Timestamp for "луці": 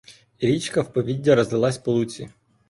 1.91-2.29